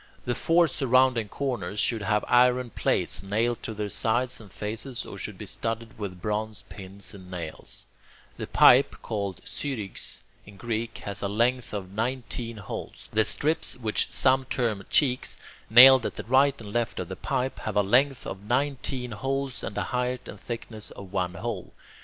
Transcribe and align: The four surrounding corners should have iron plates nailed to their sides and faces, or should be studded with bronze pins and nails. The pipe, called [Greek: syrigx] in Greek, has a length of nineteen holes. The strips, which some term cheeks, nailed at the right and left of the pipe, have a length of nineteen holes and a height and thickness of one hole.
The 0.25 0.33
four 0.33 0.67
surrounding 0.67 1.29
corners 1.29 1.79
should 1.79 2.01
have 2.01 2.25
iron 2.27 2.71
plates 2.71 3.21
nailed 3.21 3.61
to 3.61 3.75
their 3.75 3.87
sides 3.87 4.41
and 4.41 4.51
faces, 4.51 5.05
or 5.05 5.19
should 5.19 5.37
be 5.37 5.45
studded 5.45 5.99
with 5.99 6.19
bronze 6.19 6.63
pins 6.69 7.13
and 7.13 7.29
nails. 7.29 7.85
The 8.37 8.47
pipe, 8.47 8.95
called 9.03 9.35
[Greek: 9.35 9.47
syrigx] 9.47 10.23
in 10.43 10.57
Greek, 10.57 10.97
has 11.05 11.21
a 11.21 11.27
length 11.27 11.71
of 11.71 11.91
nineteen 11.91 12.57
holes. 12.57 13.09
The 13.13 13.23
strips, 13.23 13.77
which 13.77 14.11
some 14.11 14.45
term 14.45 14.87
cheeks, 14.89 15.37
nailed 15.69 16.07
at 16.07 16.15
the 16.15 16.23
right 16.23 16.59
and 16.59 16.73
left 16.73 16.99
of 16.99 17.07
the 17.07 17.15
pipe, 17.15 17.59
have 17.59 17.75
a 17.77 17.83
length 17.83 18.25
of 18.25 18.41
nineteen 18.45 19.11
holes 19.11 19.63
and 19.63 19.77
a 19.77 19.83
height 19.83 20.27
and 20.27 20.39
thickness 20.39 20.89
of 20.89 21.13
one 21.13 21.35
hole. 21.35 21.75